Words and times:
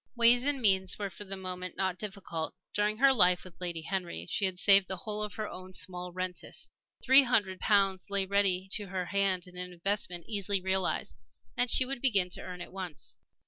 Ways 0.15 0.45
and 0.45 0.59
means 0.59 0.97
were 0.97 1.11
for 1.11 1.25
the 1.25 1.37
moment 1.37 1.77
not 1.77 1.99
difficult. 1.99 2.55
During 2.73 2.97
her 2.97 3.13
life 3.13 3.43
with 3.43 3.61
Lady 3.61 3.83
Henry 3.83 4.25
she 4.27 4.45
had 4.45 4.57
saved 4.57 4.87
the 4.87 4.97
whole 4.97 5.21
of 5.21 5.35
her 5.35 5.47
own 5.47 5.73
small 5.73 6.11
rentes. 6.11 6.71
Three 7.03 7.21
hundred 7.21 7.59
pounds 7.59 8.09
lay 8.09 8.25
ready 8.25 8.67
to 8.71 8.87
her 8.87 9.05
hand 9.05 9.45
in 9.45 9.55
an 9.57 9.71
investment 9.71 10.25
easily 10.27 10.59
realized. 10.59 11.17
And 11.55 11.69
she 11.69 11.85
would 11.85 12.01
begin 12.01 12.31
to 12.31 12.41
earn 12.41 12.61
at 12.61 12.73
once. 12.73 13.15